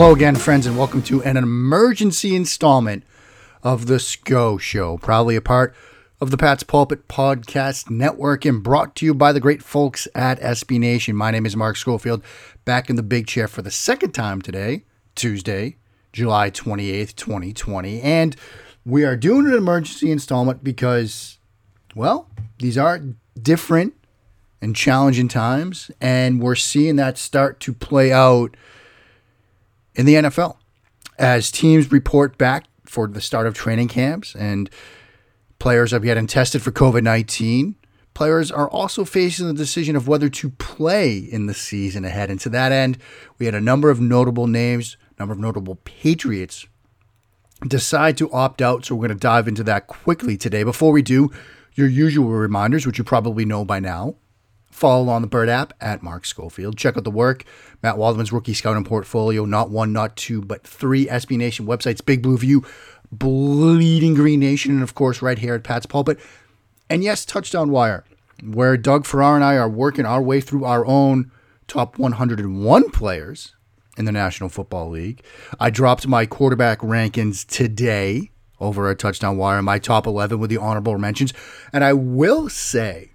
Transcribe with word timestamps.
Hello 0.00 0.14
again, 0.14 0.34
friends, 0.34 0.64
and 0.64 0.78
welcome 0.78 1.02
to 1.02 1.22
an 1.24 1.36
emergency 1.36 2.34
installment 2.34 3.04
of 3.62 3.84
the 3.84 3.98
SCO 3.98 4.56
Show, 4.56 4.96
proudly 4.96 5.36
a 5.36 5.42
part 5.42 5.74
of 6.22 6.30
the 6.30 6.38
Pat's 6.38 6.62
Pulpit 6.62 7.06
Podcast 7.06 7.90
Network 7.90 8.46
and 8.46 8.62
brought 8.62 8.96
to 8.96 9.04
you 9.04 9.12
by 9.12 9.30
the 9.30 9.40
great 9.40 9.62
folks 9.62 10.08
at 10.14 10.40
SB 10.40 10.80
Nation. 10.80 11.14
My 11.14 11.30
name 11.30 11.44
is 11.44 11.54
Mark 11.54 11.76
Schofield, 11.76 12.24
back 12.64 12.88
in 12.88 12.96
the 12.96 13.02
big 13.02 13.26
chair 13.26 13.46
for 13.46 13.60
the 13.60 13.70
second 13.70 14.12
time 14.12 14.40
today, 14.40 14.86
Tuesday, 15.16 15.76
July 16.14 16.50
28th, 16.50 17.14
2020. 17.14 18.00
And 18.00 18.36
we 18.86 19.04
are 19.04 19.16
doing 19.16 19.44
an 19.48 19.52
emergency 19.52 20.10
installment 20.10 20.64
because, 20.64 21.38
well, 21.94 22.30
these 22.58 22.78
are 22.78 23.02
different 23.38 23.92
and 24.62 24.74
challenging 24.74 25.28
times, 25.28 25.90
and 26.00 26.40
we're 26.40 26.54
seeing 26.54 26.96
that 26.96 27.18
start 27.18 27.60
to 27.60 27.74
play 27.74 28.10
out 28.10 28.56
in 29.94 30.06
the 30.06 30.14
NFL 30.14 30.56
as 31.18 31.50
teams 31.50 31.92
report 31.92 32.38
back 32.38 32.64
for 32.84 33.06
the 33.06 33.20
start 33.20 33.46
of 33.46 33.54
training 33.54 33.88
camps 33.88 34.34
and 34.34 34.70
players 35.58 35.92
are 35.92 36.00
getting 36.00 36.26
tested 36.26 36.62
for 36.62 36.72
COVID 36.72 37.02
19. 37.02 37.76
Players 38.12 38.50
are 38.50 38.68
also 38.68 39.04
facing 39.04 39.46
the 39.46 39.54
decision 39.54 39.94
of 39.94 40.08
whether 40.08 40.28
to 40.28 40.50
play 40.50 41.16
in 41.16 41.46
the 41.46 41.54
season 41.54 42.04
ahead. 42.04 42.28
And 42.28 42.40
to 42.40 42.48
that 42.50 42.72
end, 42.72 42.98
we 43.38 43.46
had 43.46 43.54
a 43.54 43.60
number 43.60 43.88
of 43.88 44.00
notable 44.00 44.48
names, 44.48 44.96
number 45.18 45.32
of 45.32 45.38
notable 45.38 45.76
Patriots 45.76 46.66
decide 47.66 48.16
to 48.18 48.30
opt 48.32 48.60
out. 48.60 48.84
So 48.84 48.94
we're 48.94 49.08
going 49.08 49.18
to 49.18 49.22
dive 49.22 49.46
into 49.46 49.62
that 49.64 49.86
quickly 49.86 50.36
today. 50.36 50.64
Before 50.64 50.92
we 50.92 51.02
do, 51.02 51.30
your 51.74 51.88
usual 51.88 52.28
reminders, 52.28 52.86
which 52.86 52.98
you 52.98 53.04
probably 53.04 53.44
know 53.44 53.64
by 53.64 53.78
now. 53.78 54.16
Follow 54.70 55.02
along 55.02 55.22
the 55.22 55.28
Bird 55.28 55.48
app 55.48 55.72
at 55.80 56.02
Mark 56.02 56.24
Schofield. 56.24 56.76
Check 56.76 56.96
out 56.96 57.04
the 57.04 57.10
work. 57.10 57.44
Matt 57.82 57.98
Waldman's 57.98 58.32
rookie 58.32 58.54
scouting 58.54 58.84
portfolio, 58.84 59.44
not 59.44 59.70
one, 59.70 59.92
not 59.92 60.16
two, 60.16 60.40
but 60.40 60.66
three 60.66 61.06
SB 61.06 61.36
Nation 61.36 61.66
websites 61.66 62.04
Big 62.04 62.22
Blue 62.22 62.38
View, 62.38 62.64
Bleeding 63.10 64.14
Green 64.14 64.40
Nation, 64.40 64.72
and 64.72 64.82
of 64.82 64.94
course, 64.94 65.20
right 65.20 65.38
here 65.38 65.54
at 65.54 65.64
Pat's 65.64 65.86
Pulpit. 65.86 66.20
And 66.88 67.02
yes, 67.02 67.24
Touchdown 67.24 67.70
Wire, 67.70 68.04
where 68.42 68.76
Doug 68.76 69.06
Farrar 69.06 69.34
and 69.34 69.44
I 69.44 69.56
are 69.56 69.68
working 69.68 70.06
our 70.06 70.22
way 70.22 70.40
through 70.40 70.64
our 70.64 70.86
own 70.86 71.30
top 71.66 71.98
101 71.98 72.90
players 72.90 73.54
in 73.96 74.04
the 74.04 74.12
National 74.12 74.48
Football 74.48 74.90
League. 74.90 75.22
I 75.58 75.70
dropped 75.70 76.06
my 76.06 76.26
quarterback 76.26 76.78
rankings 76.78 77.46
today 77.46 78.30
over 78.60 78.88
at 78.88 78.98
Touchdown 78.98 79.36
Wire, 79.36 79.62
my 79.62 79.78
top 79.78 80.06
11 80.06 80.38
with 80.38 80.50
the 80.50 80.56
honorable 80.56 80.98
mentions. 80.98 81.32
And 81.72 81.82
I 81.82 81.92
will 81.92 82.48
say, 82.48 83.09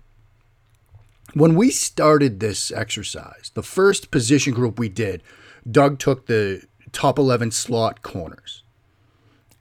when 1.36 1.56
we 1.56 1.70
started 1.70 2.40
this 2.40 2.72
exercise, 2.72 3.52
the 3.56 3.62
first 3.62 4.10
position 4.10 4.54
group 4.54 4.80
we 4.80 4.88
did, 4.88 5.22
Doug 5.70 6.00
took 6.00 6.28
the 6.28 6.64
top 6.94 7.20
11 7.20 7.52
slot 7.52 8.02
corners. 8.02 8.64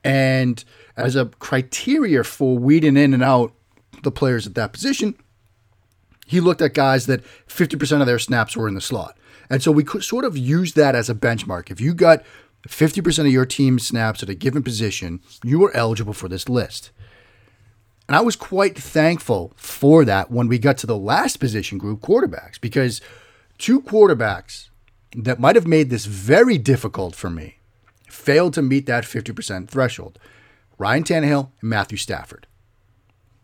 And 0.01 0.63
as 0.95 1.17
a 1.17 1.25
criteria 1.25 2.23
for 2.23 2.57
weeding 2.57 2.95
in 2.95 3.13
and 3.13 3.21
out 3.21 3.53
the 4.03 4.11
players 4.11 4.47
at 4.47 4.55
that 4.55 4.71
position, 4.71 5.15
he 6.25 6.39
looked 6.39 6.61
at 6.61 6.73
guys 6.73 7.07
that 7.07 7.23
50% 7.47 7.99
of 7.99 8.07
their 8.07 8.19
snaps 8.19 8.55
were 8.55 8.69
in 8.69 8.75
the 8.75 8.81
slot. 8.81 9.17
And 9.49 9.61
so 9.61 9.69
we 9.71 9.83
could 9.83 10.03
sort 10.03 10.23
of 10.23 10.37
use 10.37 10.73
that 10.73 10.95
as 10.95 11.09
a 11.09 11.15
benchmark. 11.15 11.69
If 11.69 11.81
you 11.81 11.93
got 11.93 12.23
50% 12.69 13.19
of 13.19 13.31
your 13.33 13.45
team 13.45 13.79
snaps 13.79 14.23
at 14.23 14.29
a 14.29 14.33
given 14.33 14.63
position, 14.63 15.19
you 15.43 15.59
were 15.59 15.75
eligible 15.75 16.13
for 16.13 16.29
this 16.29 16.47
list. 16.47 16.91
And 18.07 18.15
I 18.15 18.21
was 18.21 18.35
quite 18.35 18.77
thankful 18.77 19.53
for 19.55 20.05
that 20.05 20.29
when 20.29 20.47
we 20.47 20.59
got 20.59 20.77
to 20.79 20.87
the 20.87 20.97
last 20.97 21.39
position 21.39 21.77
group, 21.77 22.01
quarterbacks, 22.01 22.61
because 22.61 23.01
two 23.57 23.81
quarterbacks 23.81 24.69
that 25.15 25.39
might 25.39 25.55
have 25.55 25.67
made 25.67 25.89
this 25.89 26.05
very 26.05 26.57
difficult 26.57 27.15
for 27.15 27.29
me 27.29 27.57
failed 28.07 28.53
to 28.53 28.61
meet 28.61 28.85
that 28.85 29.03
50% 29.03 29.67
threshold 29.67 30.19
Ryan 30.77 31.03
Tannehill 31.03 31.49
and 31.61 31.69
Matthew 31.69 31.97
Stafford. 31.97 32.47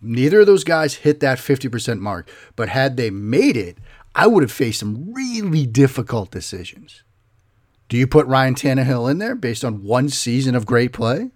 Neither 0.01 0.41
of 0.41 0.47
those 0.47 0.63
guys 0.63 0.95
hit 0.95 1.19
that 1.21 1.37
50% 1.37 1.99
mark, 1.99 2.29
but 2.55 2.69
had 2.69 2.97
they 2.97 3.09
made 3.09 3.55
it, 3.55 3.77
I 4.13 4.27
would 4.27 4.43
have 4.43 4.51
faced 4.51 4.79
some 4.79 5.13
really 5.13 5.65
difficult 5.65 6.31
decisions. 6.31 7.03
Do 7.87 7.97
you 7.97 8.07
put 8.07 8.25
Ryan 8.27 8.55
Tannehill 8.55 9.09
in 9.09 9.19
there 9.19 9.35
based 9.35 9.63
on 9.63 9.83
one 9.83 10.09
season 10.09 10.55
of 10.55 10.65
great 10.65 10.91
play? 10.91 11.31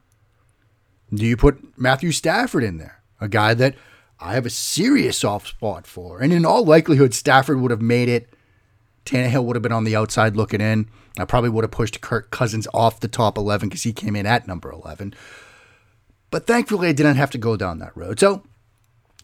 Do 1.13 1.25
you 1.25 1.37
put 1.37 1.77
Matthew 1.77 2.11
Stafford 2.11 2.63
in 2.63 2.77
there? 2.77 3.01
A 3.25 3.29
guy 3.29 3.53
that 3.53 3.75
I 4.19 4.33
have 4.33 4.45
a 4.45 4.49
serious 4.49 5.17
soft 5.17 5.47
spot 5.49 5.85
for. 5.85 6.21
And 6.21 6.31
in 6.31 6.45
all 6.45 6.63
likelihood, 6.63 7.13
Stafford 7.13 7.59
would 7.59 7.71
have 7.71 7.81
made 7.81 8.09
it. 8.09 8.29
Tannehill 9.05 9.43
would 9.45 9.55
have 9.55 9.63
been 9.63 9.71
on 9.71 9.83
the 9.83 9.95
outside 9.95 10.35
looking 10.35 10.61
in. 10.61 10.89
I 11.19 11.25
probably 11.25 11.49
would 11.49 11.63
have 11.63 11.71
pushed 11.71 12.01
Kirk 12.01 12.31
Cousins 12.31 12.67
off 12.73 12.99
the 12.99 13.07
top 13.07 13.37
11 13.37 13.69
because 13.69 13.83
he 13.83 13.93
came 13.93 14.15
in 14.15 14.25
at 14.25 14.47
number 14.47 14.71
11. 14.71 15.13
But 16.31 16.47
thankfully, 16.47 16.89
I 16.89 16.93
didn't 16.93 17.15
have 17.17 17.31
to 17.31 17.37
go 17.37 17.55
down 17.55 17.79
that 17.79 17.95
road. 17.95 18.19
So 18.19 18.43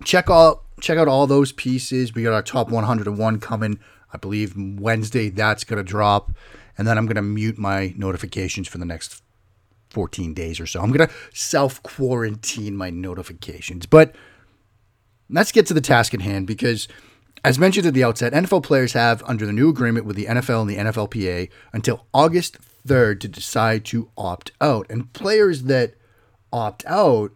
check 0.04 0.30
all 0.30 0.66
check 0.80 0.98
out 0.98 1.08
all 1.08 1.28
those 1.28 1.52
pieces. 1.52 2.14
We 2.14 2.24
got 2.24 2.34
our 2.34 2.42
top 2.42 2.70
101 2.70 3.40
coming. 3.40 3.80
I 4.14 4.18
believe 4.18 4.56
Wednesday 4.58 5.30
that's 5.30 5.64
going 5.64 5.78
to 5.78 5.84
drop, 5.84 6.32
and 6.78 6.88
then 6.88 6.98
I'm 6.98 7.06
going 7.06 7.16
to 7.16 7.22
mute 7.22 7.58
my 7.58 7.94
notifications 7.98 8.68
for 8.68 8.78
the 8.78 8.86
next 8.86 9.24
14 9.92 10.34
days 10.34 10.60
or 10.60 10.66
so. 10.66 10.82
I'm 10.82 10.92
going 10.92 11.08
to 11.08 11.14
self 11.34 11.82
quarantine 11.84 12.76
my 12.76 12.90
notifications. 12.90 13.86
But 13.86 14.16
let's 15.30 15.52
get 15.52 15.66
to 15.68 15.74
the 15.74 15.82
task 15.82 16.14
at 16.14 16.22
hand 16.22 16.48
because, 16.48 16.88
as 17.44 17.60
mentioned 17.60 17.86
at 17.86 17.94
the 17.94 18.04
outset, 18.04 18.34
NFL 18.34 18.64
players 18.64 18.94
have, 18.94 19.22
under 19.26 19.46
the 19.46 19.54
new 19.54 19.70
agreement 19.70 20.06
with 20.06 20.16
the 20.16 20.26
NFL 20.26 20.62
and 20.62 20.70
the 20.70 20.78
NFLPA, 20.78 21.50
until 21.74 22.06
August 22.14 22.58
3rd 22.88 23.20
to 23.22 23.28
decide 23.28 23.86
to 23.86 24.10
opt 24.18 24.52
out. 24.60 24.88
And 24.90 25.12
players 25.14 25.64
that 25.64 25.96
opt 26.52 26.86
out, 26.86 27.32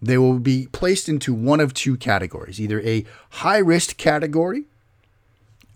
they 0.00 0.18
will 0.18 0.40
be 0.40 0.66
placed 0.72 1.08
into 1.08 1.32
one 1.32 1.60
of 1.60 1.72
two 1.72 1.96
categories 1.96 2.60
either 2.60 2.80
a 2.80 3.06
high 3.30 3.58
risk 3.58 3.96
category 3.96 4.64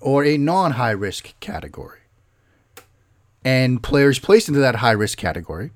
or 0.01 0.25
a 0.25 0.37
non 0.37 0.73
high 0.73 0.91
risk 0.91 1.39
category. 1.41 2.01
And 3.47 3.81
players 3.81 4.19
placed 4.19 4.49
into 4.49 4.59
that 4.59 4.75
high 4.75 4.91
risk 4.91 5.19
category 5.19 5.71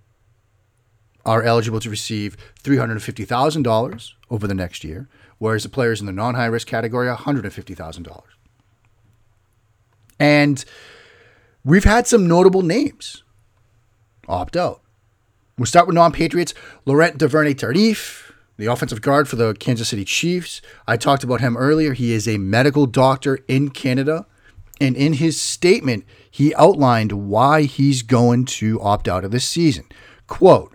are 1.24 1.44
eligible 1.44 1.78
to 1.78 1.88
receive 1.88 2.36
$350,000 2.64 4.12
over 4.28 4.48
the 4.48 4.54
next 4.54 4.82
year, 4.82 5.08
whereas 5.38 5.62
the 5.62 5.68
players 5.68 6.00
in 6.00 6.06
the 6.06 6.12
non 6.12 6.34
high 6.34 6.46
risk 6.46 6.66
category, 6.66 7.08
are 7.08 7.16
$150,000. 7.16 8.22
And 10.18 10.64
we've 11.64 11.84
had 11.84 12.08
some 12.08 12.26
notable 12.26 12.62
names 12.62 13.22
opt 14.26 14.56
out. 14.56 14.80
We'll 15.56 15.66
start 15.66 15.86
with 15.86 15.94
non 15.94 16.10
Patriots 16.10 16.54
Laurent 16.86 17.18
Duvernay 17.18 17.54
Tardif, 17.54 18.32
the 18.56 18.66
offensive 18.66 19.00
guard 19.00 19.28
for 19.28 19.36
the 19.36 19.54
Kansas 19.54 19.90
City 19.90 20.04
Chiefs. 20.04 20.60
I 20.88 20.96
talked 20.96 21.22
about 21.22 21.40
him 21.40 21.56
earlier. 21.56 21.92
He 21.92 22.14
is 22.14 22.26
a 22.26 22.36
medical 22.36 22.86
doctor 22.86 23.38
in 23.46 23.70
Canada. 23.70 24.26
And 24.80 24.96
in 24.96 25.12
his 25.12 25.40
statement, 25.40 26.04
he 26.30 26.54
outlined 26.54 27.12
why 27.12 27.62
he's 27.62 28.02
going 28.02 28.44
to 28.44 28.80
opt 28.80 29.08
out 29.08 29.24
of 29.24 29.30
this 29.30 29.44
season. 29.44 29.84
Quote, 30.26 30.74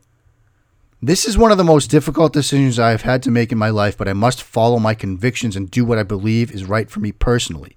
this 1.01 1.25
is 1.25 1.37
one 1.37 1.51
of 1.51 1.57
the 1.57 1.63
most 1.63 1.91
difficult 1.91 2.33
decisions 2.33 2.79
I 2.79 2.89
have 2.91 3.03
had 3.03 3.21
to 3.23 3.31
make 3.31 3.51
in 3.51 3.57
my 3.57 3.69
life, 3.69 3.97
but 3.97 4.07
I 4.07 4.13
must 4.13 4.41
follow 4.41 4.79
my 4.79 4.93
convictions 4.93 5.55
and 5.55 5.69
do 5.69 5.85
what 5.85 5.99
I 5.99 6.03
believe 6.03 6.51
is 6.51 6.65
right 6.65 6.89
for 6.89 6.99
me 6.99 7.11
personally. 7.11 7.75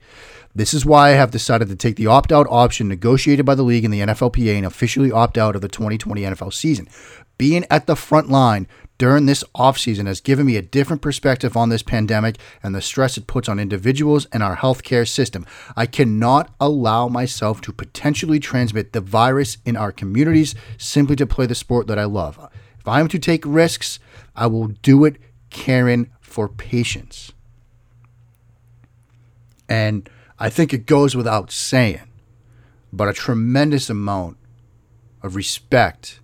This 0.59 0.75
is 0.75 0.85
why 0.85 1.11
I 1.11 1.13
have 1.13 1.31
decided 1.31 1.69
to 1.69 1.77
take 1.77 1.95
the 1.95 2.09
opt 2.09 2.33
out 2.33 2.49
option 2.51 2.89
negotiated 2.89 3.47
by 3.47 3.55
the 3.55 3.63
league 3.63 3.85
and 3.85 3.95
the 3.95 4.01
NFLPA 4.01 4.57
and 4.57 4.67
officially 4.67 5.13
opt 5.13 5.39
out 5.39 5.55
of 5.55 5.63
the 5.63 5.69
2020 5.69 6.23
NFL 6.23 6.53
season. 6.53 6.89
Being 7.37 7.65
at 7.71 7.87
the 7.87 7.95
front 7.95 8.29
line 8.29 8.67
during 8.99 9.27
this 9.27 9.45
offseason 9.55 10.09
has 10.09 10.21
given 10.21 10.47
me 10.47 10.57
a 10.57 10.63
different 10.63 11.01
perspective 11.01 11.57
on 11.57 11.69
this 11.69 11.85
pandemic 11.85 12.39
and 12.61 12.75
the 12.75 12.83
stress 12.83 13.17
it 13.17 13.29
puts 13.29 13.49
on 13.49 13.61
individuals 13.61 14.27
and 14.33 14.43
our 14.43 14.57
healthcare 14.57 15.07
system. 15.07 15.47
I 15.77 15.87
cannot 15.87 16.53
allow 16.59 17.07
myself 17.07 17.61
to 17.61 17.73
potentially 17.73 18.41
transmit 18.41 18.93
the 18.93 19.01
virus 19.01 19.59
in 19.65 19.77
our 19.77 19.93
communities 19.93 20.57
simply 20.77 21.15
to 21.15 21.27
play 21.27 21.47
the 21.47 21.55
sport 21.55 21.87
that 21.87 22.01
I 22.01 22.05
love. 22.05 22.37
If 22.81 22.89
I 22.89 22.99
am 22.99 23.07
to 23.07 23.21
take 23.21 23.45
risks, 23.47 24.01
I 24.35 24.49
will 24.49 24.67
do 24.67 25.05
it 25.05 25.19
caring 25.51 26.11
for 26.21 26.49
patients. 26.49 27.31
And 29.69 30.11
I 30.39 30.51
think 30.51 30.73
it 30.73 30.87
goes 30.87 31.17
without 31.17 31.51
saying, 31.51 32.09
but 32.93 33.09
a 33.09 33.13
tremendous 33.13 33.91
amount 33.91 34.37
of 35.23 35.35
respect 35.35 36.21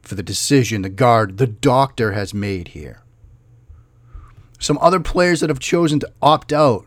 for 0.00 0.14
the 0.14 0.22
decision 0.22 0.82
the 0.82 0.88
guard, 0.88 1.36
the 1.36 1.46
doctor, 1.46 2.12
has 2.12 2.32
made 2.32 2.68
here. 2.68 3.02
Some 4.58 4.78
other 4.80 5.00
players 5.00 5.40
that 5.40 5.50
have 5.50 5.58
chosen 5.58 6.00
to 6.00 6.12
opt 6.22 6.52
out. 6.52 6.86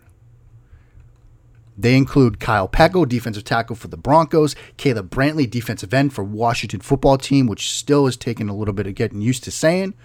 They 1.77 1.95
include 1.95 2.39
Kyle 2.39 2.67
Peko, 2.67 3.07
defensive 3.07 3.43
tackle 3.43 3.75
for 3.75 3.87
the 3.87 3.97
Broncos, 3.97 4.55
Caleb 4.77 5.09
Brantley, 5.09 5.49
defensive 5.49 5.93
end 5.93 6.13
for 6.13 6.23
Washington 6.23 6.81
football 6.81 7.17
team, 7.17 7.47
which 7.47 7.71
still 7.71 8.05
is 8.05 8.17
taking 8.17 8.49
a 8.49 8.55
little 8.55 8.73
bit 8.73 8.85
of 8.85 8.95
getting 8.95 9.21
used 9.21 9.43
to 9.45 9.51
saying. 9.51 9.95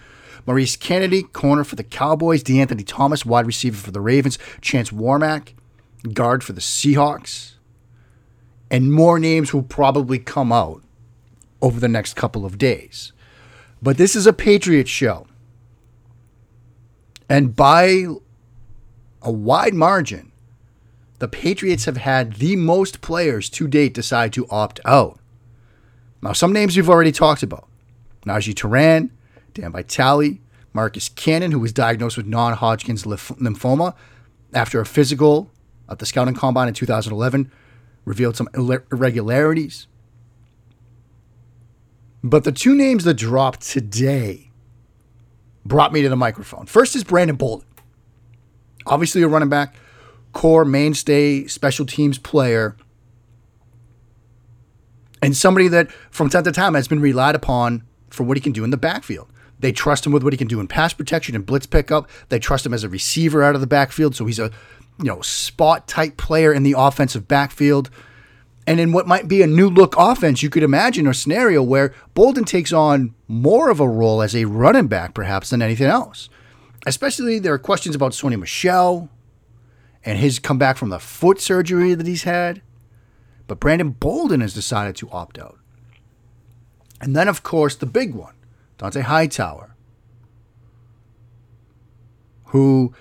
Maurice 0.47 0.77
Canady, 0.77 1.23
corner 1.23 1.65
for 1.65 1.77
the 1.77 1.85
Cowboys, 1.85 2.43
DeAnthony 2.43 2.85
Thomas, 2.87 3.27
wide 3.27 3.47
receiver 3.47 3.77
for 3.77 3.91
the 3.91 4.01
Ravens, 4.01 4.39
Chance 4.63 4.91
Warmack, 4.91 5.53
guard 6.13 6.45
for 6.45 6.53
the 6.53 6.61
Seahawks. 6.61 7.55
And 8.71 8.93
more 8.93 9.19
names 9.19 9.53
will 9.53 9.63
probably 9.63 10.19
come 10.19 10.53
out 10.53 10.83
over 11.63 11.81
the 11.81 11.89
next 11.89 12.15
couple 12.15 12.45
of 12.45 12.59
days. 12.59 13.13
But 13.81 13.97
this 13.97 14.15
is 14.15 14.27
a 14.27 14.33
Patriot 14.33 14.89
show. 14.89 15.27
And 17.29 17.55
by 17.55 18.07
a 19.23 19.31
wide 19.31 19.75
margin, 19.75 20.33
the 21.19 21.29
Patriots 21.29 21.85
have 21.85 21.97
had 21.97 22.35
the 22.35 22.57
most 22.57 23.01
players 23.01 23.51
to 23.51 23.67
date 23.67 23.95
decide 23.95 24.33
to 24.35 24.47
opt 24.51 24.81
out. 24.85 25.19
Now, 26.23 26.33
some 26.33 26.53
names 26.53 26.77
we've 26.77 26.89
already 26.89 27.13
talked 27.13 27.43
about 27.43 27.69
Najee 28.27 28.55
Toran, 28.55 29.11
Dan 29.55 29.73
Vitale, 29.73 30.41
Marcus 30.73 31.09
Cannon, 31.09 31.53
who 31.53 31.61
was 31.61 31.73
diagnosed 31.73 32.17
with 32.17 32.27
non 32.27 32.55
Hodgkin's 32.55 33.05
lymphoma 33.05 33.95
after 34.53 34.81
a 34.81 34.87
physical 34.87 35.51
at 35.89 35.99
the 35.99 36.07
scouting 36.07 36.35
combine 36.35 36.69
in 36.69 36.75
2011, 36.75 37.51
revealed 38.05 38.37
some 38.37 38.49
irregularities. 38.55 39.87
But 42.23 42.45
the 42.45 42.53
two 42.53 42.75
names 42.75 43.05
that 43.05 43.15
dropped 43.15 43.63
today 43.63 44.51
brought 45.65 45.93
me 45.93 46.03
to 46.03 46.09
the 46.09 46.17
microphone. 46.17 46.67
First 46.67 46.97
is 46.97 47.05
Brandon 47.05 47.37
Bolden. 47.37 47.67
Obviously, 48.87 49.23
a 49.23 49.29
running 49.29 49.49
back, 49.49 49.77
core 50.33 50.65
mainstay, 50.65 51.47
special 51.47 51.85
teams 51.87 52.19
player, 52.19 52.77
and 55.23 55.37
somebody 55.37 55.69
that 55.69 55.91
from 56.11 56.29
time 56.29 56.45
to 56.45 56.53
time 56.53 56.75
has 56.75 56.89
been 56.89 57.01
relied 57.01 57.35
upon 57.35 57.83
for 58.09 58.25
what 58.25 58.37
he 58.37 58.41
can 58.41 58.53
do 58.53 58.65
in 58.65 58.71
the 58.71 58.77
backfield. 58.77 59.29
They 59.61 59.73
trust 59.73 60.07
him 60.07 60.13
with 60.13 60.23
what 60.23 60.33
he 60.33 60.37
can 60.37 60.47
do 60.47 60.61
in 60.61 60.69
pass 60.69 60.93
protection 60.93 61.35
and 61.35 61.45
blitz 61.45 61.67
pickup. 61.67 62.09
They 62.29 62.39
trust 62.39 62.65
him 62.65 62.73
as 62.73 62.85
a 62.85 62.89
receiver 62.89 63.43
out 63.43 63.55
of 63.55 63.61
the 63.61 63.67
backfield, 63.67 64.15
so 64.15 64.25
he's 64.27 64.39
a 64.39 64.53
you 64.99 65.05
know 65.05 65.21
spot 65.21 65.87
type 65.87 66.17
player 66.17 66.53
in 66.53 66.63
the 66.63 66.75
offensive 66.77 67.29
backfield. 67.29 67.91
And 68.67 68.79
in 68.79 68.93
what 68.93 69.07
might 69.07 69.29
be 69.29 69.41
a 69.41 69.47
new 69.47 69.71
look 69.71 69.95
offense, 69.97 70.43
you 70.43 70.51
could 70.51 70.63
imagine 70.63 71.07
a 71.07 71.15
scenario 71.15 71.63
where 71.63 71.95
Bolden 72.13 72.45
takes 72.45 72.71
on 72.71 73.15
more 73.27 73.71
of 73.71 73.81
a 73.81 73.89
role 73.89 74.21
as 74.21 74.37
a 74.37 74.45
running 74.45 74.89
back, 74.89 75.15
perhaps, 75.15 75.49
than 75.49 75.63
anything 75.63 75.87
else. 75.87 76.29
Especially, 76.87 77.39
there 77.39 77.55
are 77.55 77.59
questions 77.59 77.95
about 77.95 78.13
Sony 78.13 78.39
Michel 78.39 79.09
and 80.05 80.19
his 80.19 80.39
comeback 80.39 80.77
from 80.77 80.91
the 80.91 80.99
foot 80.99 81.41
surgery 81.41 81.95
that 81.95 82.07
he's 82.07 82.25
had. 82.25 82.61
But 83.47 83.59
Brandon 83.59 83.91
Bolden 83.91 84.43
has 84.43 84.53
decided 84.53 84.97
to 84.97 85.11
opt 85.11 85.39
out. 85.39 85.59
And 87.01 87.17
then, 87.17 87.29
of 87.29 87.43
course, 87.43 87.75
the 87.75 87.87
big 87.87 88.15
one, 88.15 88.35
Dont'a 88.79 89.03
Hightower, 89.03 89.75
who, 92.47 92.93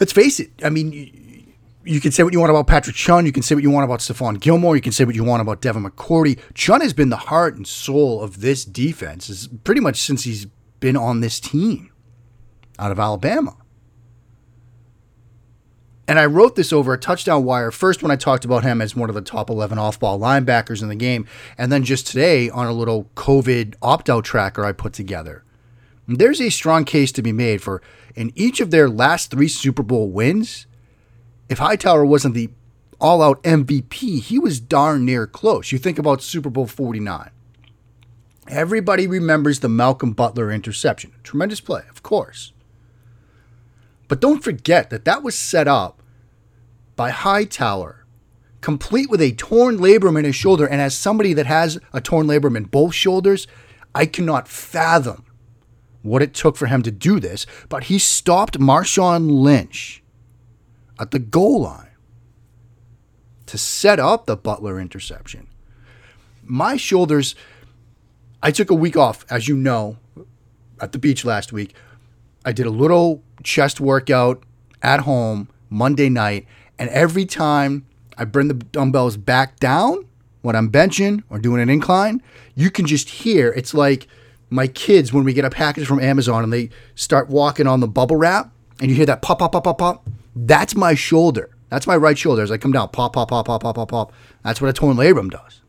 let's 0.00 0.12
face 0.12 0.40
it, 0.40 0.50
I 0.62 0.70
mean, 0.70 1.54
you 1.84 2.00
can 2.00 2.10
say 2.10 2.22
what 2.22 2.32
you 2.32 2.40
want 2.40 2.50
about 2.50 2.66
Patrick 2.66 2.96
Chung. 2.96 3.26
You 3.26 3.32
can 3.32 3.42
say 3.42 3.54
what 3.54 3.62
you 3.62 3.70
want 3.70 3.84
about 3.84 4.00
Stephon 4.00 4.40
Gilmore. 4.40 4.74
You 4.74 4.82
can 4.82 4.92
say 4.92 5.04
what 5.04 5.14
you 5.14 5.24
want 5.24 5.40
about 5.40 5.60
Devin 5.60 5.84
McCourty. 5.84 6.38
Chung 6.54 6.80
has 6.80 6.92
been 6.92 7.10
the 7.10 7.16
heart 7.16 7.56
and 7.56 7.66
soul 7.66 8.22
of 8.22 8.40
this 8.40 8.64
defense 8.64 9.30
is 9.30 9.48
pretty 9.64 9.80
much 9.80 10.00
since 10.00 10.24
he's 10.24 10.46
been 10.80 10.96
on 10.96 11.20
this 11.20 11.38
team 11.40 11.90
out 12.78 12.90
of 12.90 12.98
Alabama. 12.98 13.56
And 16.08 16.20
I 16.20 16.26
wrote 16.26 16.54
this 16.54 16.72
over 16.72 16.92
a 16.92 16.98
touchdown 16.98 17.44
wire 17.44 17.70
first 17.70 18.02
when 18.02 18.12
I 18.12 18.16
talked 18.16 18.44
about 18.44 18.62
him 18.62 18.80
as 18.80 18.94
one 18.94 19.08
of 19.08 19.14
the 19.14 19.22
top 19.22 19.50
11 19.50 19.78
off 19.78 19.98
ball 19.98 20.18
linebackers 20.18 20.82
in 20.82 20.88
the 20.88 20.94
game. 20.94 21.26
And 21.58 21.72
then 21.72 21.82
just 21.82 22.06
today 22.06 22.48
on 22.48 22.66
a 22.66 22.72
little 22.72 23.10
COVID 23.16 23.74
opt 23.82 24.08
out 24.08 24.24
tracker 24.24 24.64
I 24.64 24.72
put 24.72 24.92
together. 24.92 25.44
There's 26.08 26.40
a 26.40 26.50
strong 26.50 26.84
case 26.84 27.10
to 27.12 27.22
be 27.22 27.32
made 27.32 27.62
for 27.62 27.82
in 28.14 28.32
each 28.34 28.60
of 28.60 28.70
their 28.70 28.88
last 28.88 29.30
three 29.30 29.48
Super 29.48 29.82
Bowl 29.82 30.08
wins, 30.08 30.66
if 31.48 31.58
Hightower 31.58 32.04
wasn't 32.04 32.34
the 32.34 32.50
all 32.98 33.22
out 33.22 33.42
MVP, 33.42 34.22
he 34.22 34.38
was 34.38 34.58
darn 34.58 35.04
near 35.04 35.26
close. 35.26 35.70
You 35.70 35.78
think 35.78 35.98
about 35.98 36.22
Super 36.22 36.48
Bowl 36.48 36.66
49. 36.66 37.30
Everybody 38.48 39.06
remembers 39.06 39.60
the 39.60 39.68
Malcolm 39.68 40.12
Butler 40.12 40.50
interception. 40.50 41.12
Tremendous 41.22 41.60
play, 41.60 41.82
of 41.90 42.02
course. 42.02 42.52
But 44.08 44.20
don't 44.20 44.42
forget 44.42 44.88
that 44.90 45.04
that 45.04 45.22
was 45.22 45.36
set 45.36 45.68
up 45.68 46.00
by 46.94 47.10
Hightower, 47.10 48.06
complete 48.60 49.10
with 49.10 49.20
a 49.20 49.32
torn 49.32 49.78
labrum 49.78 50.18
in 50.18 50.24
his 50.24 50.36
shoulder. 50.36 50.64
And 50.64 50.80
as 50.80 50.96
somebody 50.96 51.34
that 51.34 51.46
has 51.46 51.78
a 51.92 52.00
torn 52.00 52.26
labrum 52.26 52.56
in 52.56 52.64
both 52.64 52.94
shoulders, 52.94 53.46
I 53.94 54.06
cannot 54.06 54.48
fathom 54.48 55.25
what 56.06 56.22
it 56.22 56.34
took 56.34 56.56
for 56.56 56.66
him 56.66 56.82
to 56.82 56.90
do 56.90 57.20
this. 57.20 57.46
But 57.68 57.84
he 57.84 57.98
stopped 57.98 58.58
Marshawn 58.58 59.30
Lynch 59.30 60.02
at 60.98 61.10
the 61.10 61.18
goal 61.18 61.62
line 61.62 61.90
to 63.46 63.58
set 63.58 64.00
up 64.00 64.26
the 64.26 64.36
Butler 64.36 64.80
interception. 64.80 65.46
My 66.42 66.76
shoulders, 66.76 67.34
I 68.42 68.50
took 68.50 68.70
a 68.70 68.74
week 68.74 68.96
off, 68.96 69.24
as 69.30 69.48
you 69.48 69.56
know, 69.56 69.96
at 70.80 70.92
the 70.92 70.98
beach 70.98 71.24
last 71.24 71.52
week. 71.52 71.74
I 72.44 72.52
did 72.52 72.66
a 72.66 72.70
little 72.70 73.22
chest 73.42 73.80
workout 73.80 74.42
at 74.82 75.00
home 75.00 75.48
Monday 75.70 76.08
night, 76.08 76.46
and 76.78 76.88
every 76.90 77.24
time 77.24 77.86
I 78.16 78.24
bring 78.24 78.48
the 78.48 78.54
dumbbells 78.54 79.16
back 79.16 79.58
down 79.58 80.06
when 80.42 80.54
I'm 80.54 80.70
benching 80.70 81.24
or 81.28 81.38
doing 81.38 81.60
an 81.60 81.68
incline, 81.68 82.22
you 82.54 82.70
can 82.70 82.86
just 82.86 83.08
hear 83.08 83.48
it's 83.48 83.74
like 83.74 84.06
my 84.50 84.66
kids 84.66 85.12
when 85.12 85.24
we 85.24 85.32
get 85.32 85.44
a 85.44 85.50
package 85.50 85.86
from 85.86 86.00
Amazon 86.00 86.44
and 86.44 86.52
they 86.52 86.70
start 86.94 87.28
walking 87.28 87.66
on 87.66 87.80
the 87.80 87.88
bubble 87.88 88.16
wrap, 88.16 88.52
and 88.80 88.90
you 88.90 88.96
hear 88.96 89.06
that 89.06 89.22
pop, 89.22 89.38
pop, 89.38 89.52
pop, 89.52 89.64
pop, 89.64 89.78
pop. 89.78 90.08
That's 90.34 90.76
my 90.76 90.94
shoulder. 90.94 91.50
That's 91.70 91.86
my 91.86 91.96
right 91.96 92.16
shoulder 92.16 92.42
as 92.42 92.50
I 92.50 92.58
come 92.58 92.72
down. 92.72 92.90
Pop, 92.90 93.14
pop, 93.14 93.28
pop, 93.28 93.46
pop, 93.46 93.62
pop, 93.62 93.74
pop, 93.74 93.88
pop. 93.88 94.12
That's 94.44 94.60
what 94.60 94.68
a 94.68 94.72
torn 94.72 94.96
labrum 94.96 95.30
does. 95.30 95.62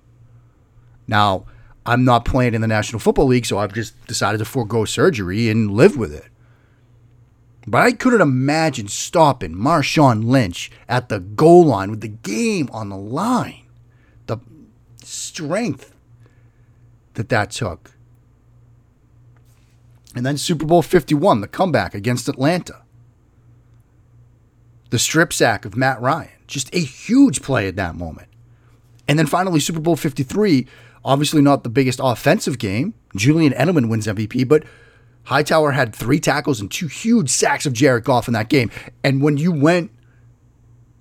Now, 1.07 1.45
I'm 1.85 2.03
not 2.03 2.25
playing 2.25 2.53
in 2.53 2.62
the 2.62 2.68
National 2.68 3.00
Football 3.00 3.27
League, 3.27 3.45
so 3.45 3.57
I've 3.57 3.74
just 3.74 4.06
decided 4.07 4.39
to 4.39 4.45
forego 4.45 4.85
surgery 4.85 5.50
and 5.50 5.71
live 5.71 5.95
with 5.95 6.13
it. 6.13 6.25
But 7.65 7.81
I 7.81 7.91
couldn't 7.94 8.21
imagine 8.21 8.88
stopping 8.88 9.56
Marshawn 9.56 10.25
Lynch 10.25 10.71
at 10.88 11.09
the 11.09 11.19
goal 11.19 11.65
line 11.65 11.89
with 11.89 12.01
the 12.01 12.07
game 12.07 12.69
on 12.71 12.89
the 12.89 12.97
line. 12.97 13.63
The 14.27 14.38
strength 15.03 15.94
that 17.16 17.30
that 17.30 17.52
took. 17.52 17.96
And 20.16 20.26
then 20.26 20.37
Super 20.37 20.66
Bowl 20.66 20.81
51, 20.81 21.42
the 21.42 21.47
comeback 21.47 21.94
against 21.94 22.28
Atlanta 22.28 22.81
the 24.90 24.99
strip 24.99 25.33
sack 25.33 25.66
of 25.66 25.76
Matt 25.76 26.02
Ryan. 26.02 26.30
Just 26.47 26.73
a 26.73 26.80
huge 26.80 27.42
play 27.42 27.68
at 27.68 27.76
that 27.76 27.95
moment. 27.95 28.30
And 29.07 29.18
then 29.18 29.28
finally, 29.28 29.59
Super 29.59 29.80
Bowl 29.80 29.95
53, 29.95 30.68
obviously 31.04 31.42
not 31.42 31.64
the 31.64 31.69
biggest 31.69 31.99
offensive 32.02 32.57
game. 32.57 32.94
Julian 33.16 33.54
Edelman 33.54 33.90
wins 33.90 34.07
MVP, 34.07 34.47
but 34.47 34.64
Hightower 35.23 35.71
had 35.71 35.94
three 35.94 36.19
tackles 36.19 36.61
and 36.61 36.71
two 36.71 36.87
huge 36.87 37.30
sacks 37.30 37.66
of 37.66 37.73
Jared 37.73 38.06
Goff 38.06 38.28
in 38.28 38.33
that 38.33 38.49
game. 38.49 38.71
And 39.04 39.21
when 39.21 39.37
you 39.37 39.52
went 39.52 39.92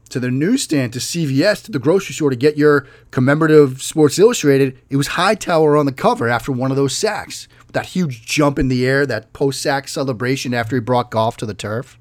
to 0.08 0.20
the 0.20 0.30
newsstand, 0.30 0.92
to 0.92 0.98
CVS, 0.98 1.64
to 1.64 1.72
the 1.72 1.78
grocery 1.78 2.14
store 2.14 2.30
to 2.30 2.36
get 2.36 2.56
your 2.56 2.86
commemorative 3.10 3.82
Sports 3.82 4.18
Illustrated, 4.18 4.78
it 4.88 4.96
was 4.96 5.08
Hightower 5.08 5.76
on 5.76 5.86
the 5.86 5.92
cover 5.92 6.28
after 6.28 6.52
one 6.52 6.70
of 6.70 6.76
those 6.76 6.96
sacks. 6.96 7.48
That 7.72 7.86
huge 7.86 8.24
jump 8.24 8.58
in 8.58 8.68
the 8.68 8.86
air, 8.86 9.04
that 9.06 9.32
post 9.32 9.60
sack 9.60 9.88
celebration 9.88 10.54
after 10.54 10.76
he 10.76 10.80
brought 10.80 11.10
Goff 11.10 11.36
to 11.38 11.46
the 11.46 11.54
turf. 11.54 11.98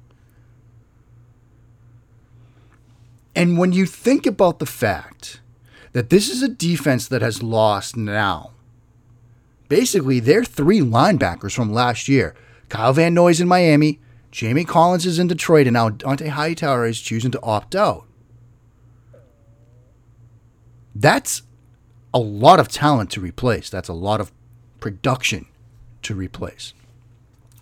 And 3.34 3.58
when 3.58 3.72
you 3.72 3.84
think 3.84 4.24
about 4.24 4.58
the 4.58 4.66
fact 4.66 5.40
that 5.92 6.08
this 6.08 6.30
is 6.30 6.42
a 6.42 6.48
defense 6.48 7.06
that 7.08 7.20
has 7.20 7.42
lost 7.42 7.96
now, 7.96 8.52
basically, 9.68 10.20
they're 10.20 10.44
three 10.44 10.80
linebackers 10.80 11.54
from 11.54 11.72
last 11.72 12.08
year 12.08 12.34
Kyle 12.68 12.94
Van 12.94 13.12
Noy's 13.12 13.40
in 13.40 13.46
Miami, 13.46 14.00
Jamie 14.30 14.64
Collins 14.64 15.06
is 15.06 15.18
in 15.18 15.28
Detroit, 15.28 15.66
and 15.66 15.74
now 15.74 15.88
Dont'a 15.88 16.28
Hightower 16.28 16.86
is 16.86 17.00
choosing 17.00 17.30
to 17.30 17.42
opt 17.42 17.74
out. 17.74 18.04
That's 20.94 21.42
a 22.12 22.18
lot 22.18 22.60
of 22.60 22.68
talent 22.68 23.10
to 23.12 23.20
replace. 23.20 23.68
That's 23.68 23.88
a 23.88 23.94
lot 23.94 24.20
of 24.20 24.32
production 24.80 25.46
to 26.02 26.14
replace. 26.14 26.72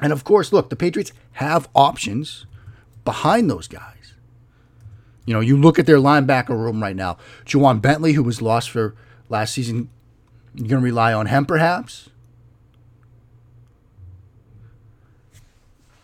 And 0.00 0.12
of 0.12 0.25
course, 0.25 0.52
look, 0.52 0.71
the 0.71 0.76
Patriots 0.76 1.12
have 1.33 1.68
options 1.75 2.47
behind 3.04 3.50
those 3.50 3.68
guys. 3.68 4.14
You 5.26 5.35
know, 5.35 5.40
you 5.40 5.56
look 5.56 5.78
at 5.78 5.87
their 5.87 5.97
linebacker 5.97 6.50
room 6.50 6.83
right 6.83 6.97
now. 6.97 7.16
Ja'Whaun 7.47 7.80
Bentley, 7.80 8.12
who 8.12 8.23
was 8.23 8.42
lost 8.42 8.71
for 8.71 8.94
last 9.28 9.54
season, 9.54 9.88
you're 10.54 10.68
going 10.68 10.83
to 10.83 10.85
rely 10.85 11.12
on 11.12 11.26
him 11.26 11.47
perhaps? 11.47 12.11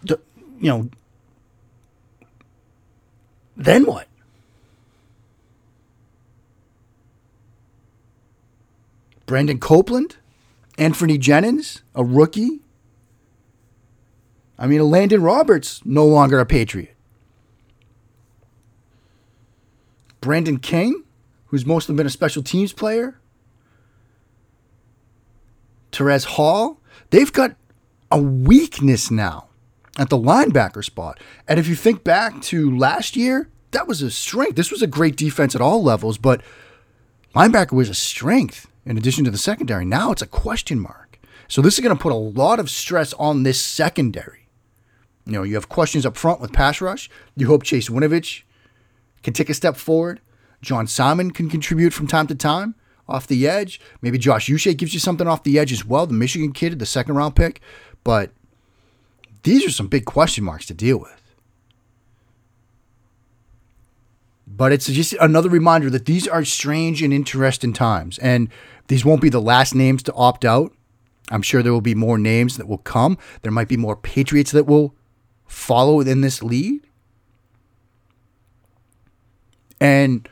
The, 0.03 0.19
you 0.61 0.69
know, 0.69 0.91
then 3.57 3.85
what? 3.87 4.07
Brandon 9.27 9.59
Copeland? 9.59 10.17
Anfernee 10.77 11.19
Jennings, 11.19 11.83
a 11.95 12.05
rookie? 12.05 12.61
I 14.59 14.67
mean, 14.67 14.83
Landon 14.91 15.23
Roberts, 15.23 15.81
no 15.85 16.07
longer 16.07 16.39
a 16.39 16.47
Patriot. 16.47 16.95
Brandon 20.21 20.59
King, 20.59 21.05
who's 21.47 21.65
mostly 21.65 21.95
been 21.95 22.07
a 22.07 22.11
special 22.11 22.43
teams 22.43 22.73
player, 22.73 23.19
Terez 25.93 26.25
Hall, 26.25 26.79
they've 27.09 27.33
got 27.33 27.57
a 28.11 28.21
weakness 28.21 29.11
now 29.11 29.50
at 29.99 30.09
the 30.09 30.19
linebacker 30.19 30.85
spot. 30.85 31.21
And 31.49 31.59
if 31.59 31.69
you 31.69 31.75
think 31.75 32.05
back 32.05 32.41
to 32.43 32.77
last 32.77 33.17
year, 33.17 33.49
that 33.73 33.87
was 33.87 34.03
a 34.03 34.11
strength. 34.11 34.57
This 34.57 34.71
was 34.71 34.83
a 34.83 34.87
great 34.87 35.17
defense 35.17 35.55
at 35.55 35.61
all 35.61 35.83
levels, 35.83 36.19
but 36.19 36.43
linebacker 37.35 37.73
was 37.73 37.89
a 37.89 37.95
strength 37.95 38.71
in 38.85 38.97
addition 38.97 39.25
to 39.25 39.31
the 39.31 39.39
secondary. 39.39 39.85
Now 39.85 40.13
it's 40.13 40.23
a 40.23 40.27
question 40.27 40.81
mark. 40.81 41.19
So 41.49 41.61
this 41.61 41.75
is 41.75 41.81
going 41.81 41.97
to 41.97 42.03
put 42.03 42.13
a 42.13 42.15
lot 42.15 42.61
of 42.61 42.71
stress 42.71 43.13
on 43.15 43.43
this 43.43 43.61
secondary. 43.61 44.47
You 45.27 45.33
know, 45.33 45.43
you 45.43 45.55
have 45.55 45.69
questions 45.69 46.07
up 46.07 46.17
front 46.17 46.41
with 46.41 46.53
pass 46.53 46.81
rush. 46.81 47.11
You 47.37 47.47
hope 47.47 47.63
Chase 47.63 47.89
Winovich 47.89 48.43
can 49.23 49.33
take 49.33 49.51
a 49.51 49.55
step 49.55 49.77
forward. 49.77 50.21
John 50.63 50.87
Simon 50.87 51.31
can 51.31 51.49
contribute 51.49 51.93
from 51.93 52.07
time 52.07 52.27
to 52.29 52.35
time 52.35 52.75
off 53.09 53.27
the 53.27 53.49
edge. 53.49 53.81
Maybe 54.01 54.19
Josh 54.19 54.49
Uche 54.49 54.77
gives 54.77 54.95
you 54.95 55.01
something 55.01 55.27
off 55.27 55.43
the 55.43 55.59
edge 55.59 55.73
as 55.73 55.85
well, 55.85 56.07
the 56.07 56.15
Michigan 56.15 56.53
kid, 56.53 56.79
the 56.79 56.87
second 56.87 57.17
round 57.17 57.37
pick. 57.37 57.61
But 58.05 58.31
these 59.43 59.67
are 59.67 59.71
some 59.71 59.89
big 59.89 60.05
question 60.05 60.45
marks 60.45 60.67
to 60.67 60.75
deal 60.75 60.99
with. 60.99 61.21
But 64.47 64.73
it's 64.73 64.87
just 64.87 65.15
another 65.21 65.49
reminder 65.49 65.89
that 65.91 66.07
these 66.07 66.27
are 66.29 66.45
strange 66.45 67.03
and 67.03 67.13
interesting 67.13 67.73
times. 67.73 68.19
And 68.19 68.49
these 68.89 69.05
won't 69.05 69.23
be 69.23 69.29
the 69.29 69.41
last 69.41 69.75
names 69.75 70.03
to 70.05 70.13
opt 70.15 70.45
out. 70.45 70.73
I'm 71.31 71.43
sure 71.43 71.63
there 71.63 71.73
will 71.73 71.81
be 71.81 71.95
more 71.95 72.19
names 72.19 72.57
that 72.57 72.67
will 72.67 72.79
come. 72.79 73.17
There 73.43 73.53
might 73.53 73.69
be 73.69 73.77
more 73.77 73.97
Patriots 73.97 74.51
that 74.51 74.67
will 74.67 74.95
follow 75.47 75.95
within 75.95 76.21
this 76.21 76.43
lead. 76.43 76.87
And 79.81 80.29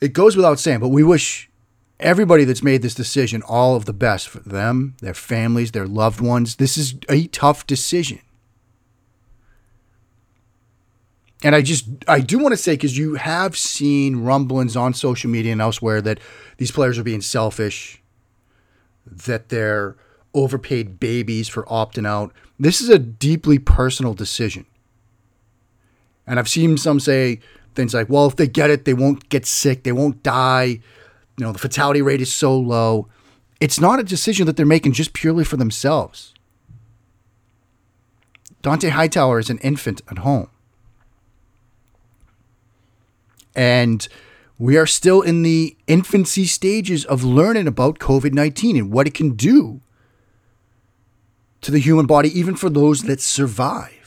it 0.00 0.12
goes 0.12 0.36
without 0.36 0.58
saying, 0.58 0.80
but 0.80 0.88
we 0.88 1.02
wish 1.02 1.49
everybody 2.00 2.44
that's 2.44 2.62
made 2.62 2.82
this 2.82 2.94
decision 2.94 3.42
all 3.42 3.76
of 3.76 3.84
the 3.84 3.92
best 3.92 4.28
for 4.28 4.40
them, 4.40 4.96
their 5.00 5.14
families, 5.14 5.72
their 5.72 5.86
loved 5.86 6.20
ones. 6.20 6.56
This 6.56 6.76
is 6.76 6.94
a 7.08 7.26
tough 7.28 7.66
decision. 7.66 8.20
And 11.42 11.54
I 11.54 11.62
just, 11.62 11.88
I 12.06 12.20
do 12.20 12.38
want 12.38 12.52
to 12.52 12.56
say, 12.56 12.74
because 12.74 12.98
you 12.98 13.14
have 13.14 13.56
seen 13.56 14.22
rumblings 14.22 14.76
on 14.76 14.92
social 14.92 15.30
media 15.30 15.52
and 15.52 15.60
elsewhere 15.60 16.02
that 16.02 16.20
these 16.58 16.70
players 16.70 16.98
are 16.98 17.02
being 17.02 17.22
selfish, 17.22 18.02
that 19.06 19.48
they're 19.48 19.96
overpaid 20.34 21.00
babies 21.00 21.48
for 21.48 21.64
opting 21.64 22.06
out. 22.06 22.32
This 22.58 22.80
is 22.80 22.90
a 22.90 22.98
deeply 22.98 23.58
personal 23.58 24.12
decision. 24.12 24.66
And 26.26 26.38
I've 26.38 26.48
seen 26.48 26.76
some 26.76 27.00
say 27.00 27.40
things 27.74 27.94
like, 27.94 28.10
well, 28.10 28.26
if 28.26 28.36
they 28.36 28.46
get 28.46 28.70
it, 28.70 28.84
they 28.84 28.94
won't 28.94 29.28
get 29.30 29.46
sick, 29.46 29.82
they 29.82 29.92
won't 29.92 30.22
die 30.22 30.80
you 31.40 31.46
know, 31.46 31.52
the 31.52 31.58
fatality 31.58 32.02
rate 32.02 32.20
is 32.20 32.32
so 32.32 32.56
low. 32.56 33.08
It's 33.60 33.80
not 33.80 33.98
a 33.98 34.04
decision 34.04 34.46
that 34.46 34.56
they're 34.56 34.66
making 34.66 34.92
just 34.92 35.14
purely 35.14 35.42
for 35.42 35.56
themselves. 35.56 36.34
Dont'a 38.62 38.90
Hightower 38.90 39.38
is 39.38 39.48
an 39.48 39.58
infant 39.58 40.02
at 40.10 40.18
home. 40.18 40.50
And 43.56 44.06
we 44.58 44.76
are 44.76 44.86
still 44.86 45.22
in 45.22 45.42
the 45.42 45.76
infancy 45.86 46.44
stages 46.44 47.06
of 47.06 47.24
learning 47.24 47.66
about 47.66 47.98
COVID 47.98 48.34
19 48.34 48.76
and 48.76 48.92
what 48.92 49.06
it 49.06 49.14
can 49.14 49.30
do 49.30 49.80
to 51.62 51.70
the 51.70 51.78
human 51.78 52.04
body, 52.06 52.38
even 52.38 52.54
for 52.54 52.68
those 52.68 53.02
that 53.04 53.20
survive. 53.22 53.99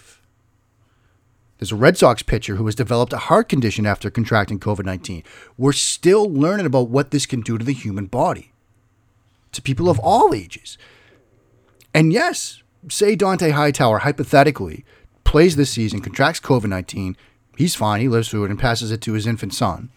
There's 1.64 1.72
a 1.72 1.76
Red 1.78 1.98
Sox 1.98 2.22
pitcher 2.22 2.58
who 2.58 2.66
has 2.66 2.76
developed 2.76 3.14
a 3.14 3.18
heart 3.18 3.48
condition 3.48 3.86
after 3.86 4.10
contracting 4.10 4.60
COVID 4.60 4.84
19. 4.84 5.24
We're 5.58 5.72
still 5.72 6.30
learning 6.30 6.66
about 6.66 6.90
what 6.90 7.12
this 7.12 7.26
can 7.26 7.40
do 7.40 7.58
to 7.58 7.64
the 7.64 7.72
human 7.72 8.08
body, 8.08 8.52
to 9.54 9.62
people 9.62 9.90
of 9.90 9.98
all 10.00 10.34
ages. 10.34 10.78
And 11.94 12.12
yes, 12.12 12.62
say 12.90 13.16
Dont'a 13.16 13.52
Hightower 13.52 14.00
hypothetically 14.00 14.84
plays 15.24 15.56
this 15.56 15.70
season, 15.72 16.02
contracts 16.02 16.42
COVID 16.42 16.66
19, 16.66 17.16
he's 17.56 17.76
fine, 17.76 18.02
he 18.02 18.10
lives 18.10 18.28
through 18.28 18.44
it 18.44 18.52
and 18.52 18.60
passes 18.60 18.92
it 18.92 19.00
to 19.00 19.14
his 19.14 19.26
infant 19.26 19.54
son. 19.54 19.90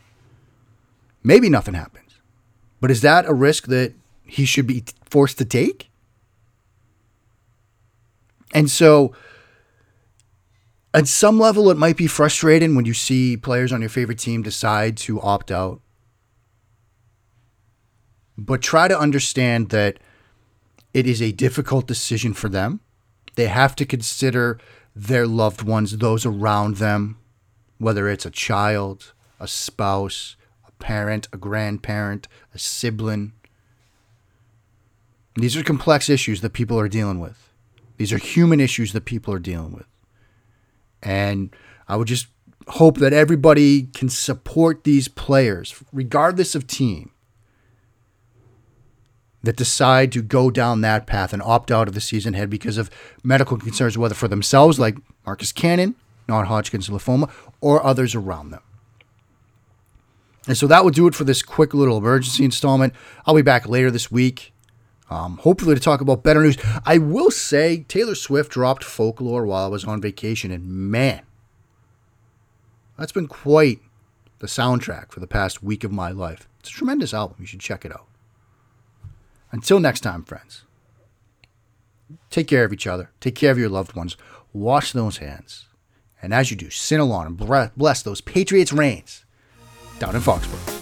Maybe 1.24 1.48
nothing 1.48 1.74
happens. 1.74 2.20
But 2.80 2.92
is 2.92 3.00
that 3.00 3.26
a 3.26 3.34
risk 3.34 3.66
that 3.66 3.92
he 4.22 4.44
should 4.44 4.68
be 4.68 4.84
forced 5.10 5.38
to 5.38 5.44
take? 5.44 5.90
And 8.54 8.70
so 8.70 9.12
at 10.96 11.06
some 11.06 11.38
level, 11.38 11.70
it 11.70 11.76
might 11.76 11.98
be 11.98 12.06
frustrating 12.06 12.74
when 12.74 12.86
you 12.86 12.94
see 12.94 13.36
players 13.36 13.70
on 13.70 13.82
your 13.82 13.90
favorite 13.90 14.18
team 14.18 14.42
decide 14.42 14.96
to 14.96 15.20
opt 15.20 15.50
out. 15.50 15.82
But 18.38 18.62
try 18.62 18.88
to 18.88 18.98
understand 18.98 19.68
that 19.68 19.98
it 20.94 21.06
is 21.06 21.20
a 21.20 21.32
difficult 21.32 21.86
decision 21.86 22.32
for 22.32 22.48
them. 22.48 22.80
They 23.34 23.48
have 23.48 23.76
to 23.76 23.84
consider 23.84 24.58
their 24.94 25.26
loved 25.26 25.60
ones, 25.60 25.98
those 25.98 26.24
around 26.24 26.76
them, 26.76 27.18
whether 27.76 28.08
it's 28.08 28.24
a 28.24 28.30
child, 28.30 29.12
a 29.38 29.46
spouse, 29.46 30.36
a 30.66 30.72
parent, 30.82 31.28
a 31.30 31.36
grandparent, 31.36 32.26
a 32.54 32.58
sibling. 32.58 33.32
These 35.34 35.58
are 35.58 35.62
complex 35.62 36.08
issues 36.08 36.40
that 36.40 36.54
people 36.54 36.78
are 36.78 36.88
dealing 36.88 37.20
with. 37.20 37.50
These 37.98 38.14
are 38.14 38.18
human 38.18 38.60
issues 38.60 38.94
that 38.94 39.04
people 39.04 39.34
are 39.34 39.38
dealing 39.38 39.72
with. 39.72 39.84
And 41.02 41.54
I 41.88 41.96
would 41.96 42.08
just 42.08 42.28
hope 42.68 42.98
that 42.98 43.12
everybody 43.12 43.84
can 43.84 44.08
support 44.08 44.84
these 44.84 45.08
players, 45.08 45.82
regardless 45.92 46.54
of 46.54 46.66
team, 46.66 47.10
that 49.42 49.56
decide 49.56 50.10
to 50.12 50.22
go 50.22 50.50
down 50.50 50.80
that 50.80 51.06
path 51.06 51.32
and 51.32 51.40
opt 51.42 51.70
out 51.70 51.86
of 51.86 51.94
the 51.94 52.00
season 52.00 52.34
ahead 52.34 52.50
because 52.50 52.78
of 52.78 52.90
medical 53.22 53.56
concerns, 53.56 53.96
whether 53.96 54.14
for 54.14 54.26
themselves, 54.26 54.80
like 54.80 54.96
Marcus 55.24 55.52
Cannon, 55.52 55.94
non 56.28 56.46
Hodgkin's 56.46 56.88
lymphoma, 56.88 57.30
or 57.60 57.84
others 57.84 58.14
around 58.14 58.50
them. 58.50 58.62
And 60.48 60.56
so 60.56 60.66
that 60.66 60.84
will 60.84 60.90
do 60.90 61.06
it 61.06 61.14
for 61.14 61.24
this 61.24 61.42
quick 61.42 61.74
little 61.74 61.98
emergency 61.98 62.44
installment. 62.44 62.94
I'll 63.24 63.34
be 63.34 63.42
back 63.42 63.68
later 63.68 63.90
this 63.90 64.10
week 64.10 64.52
um, 65.08 65.38
hopefully, 65.38 65.74
to 65.74 65.80
talk 65.80 66.00
about 66.00 66.22
better 66.22 66.42
news. 66.42 66.56
I 66.84 66.98
will 66.98 67.30
say 67.30 67.84
Taylor 67.88 68.14
Swift 68.14 68.50
dropped 68.52 68.82
Folklore 68.82 69.46
while 69.46 69.64
I 69.64 69.68
was 69.68 69.84
on 69.84 70.00
vacation, 70.00 70.50
and 70.50 70.66
man, 70.66 71.22
that's 72.98 73.12
been 73.12 73.28
quite 73.28 73.80
the 74.38 74.46
soundtrack 74.46 75.12
for 75.12 75.20
the 75.20 75.26
past 75.26 75.62
week 75.62 75.84
of 75.84 75.92
my 75.92 76.10
life. 76.10 76.48
It's 76.60 76.70
a 76.70 76.72
tremendous 76.72 77.14
album. 77.14 77.36
You 77.40 77.46
should 77.46 77.60
check 77.60 77.84
it 77.84 77.92
out. 77.92 78.06
Until 79.52 79.78
next 79.78 80.00
time, 80.00 80.24
friends, 80.24 80.64
take 82.30 82.48
care 82.48 82.64
of 82.64 82.72
each 82.72 82.86
other, 82.86 83.10
take 83.20 83.36
care 83.36 83.52
of 83.52 83.58
your 83.58 83.68
loved 83.68 83.94
ones, 83.94 84.16
wash 84.52 84.92
those 84.92 85.18
hands, 85.18 85.66
and 86.20 86.34
as 86.34 86.50
you 86.50 86.56
do, 86.56 86.68
sin 86.70 86.98
along 86.98 87.26
and 87.26 87.72
bless 87.76 88.02
those 88.02 88.20
Patriots' 88.20 88.72
reigns 88.72 89.24
down 89.98 90.16
in 90.16 90.20
Foxborough. 90.20 90.75